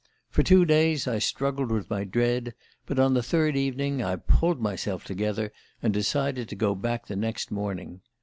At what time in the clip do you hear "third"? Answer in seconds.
3.21-3.55